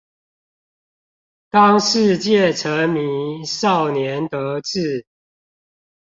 [1.51, 3.87] 當世界沉迷年少
[4.31, 5.05] 得志